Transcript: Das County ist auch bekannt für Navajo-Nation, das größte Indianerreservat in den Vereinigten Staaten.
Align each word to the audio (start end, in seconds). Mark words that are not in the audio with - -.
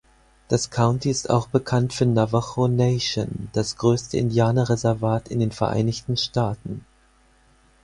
Das 0.47 0.71
County 0.71 1.11
ist 1.11 1.29
auch 1.29 1.45
bekannt 1.49 1.93
für 1.93 2.07
Navajo-Nation, 2.07 3.49
das 3.53 3.75
größte 3.77 4.17
Indianerreservat 4.17 5.27
in 5.27 5.39
den 5.39 5.51
Vereinigten 5.51 6.17
Staaten. 6.17 6.83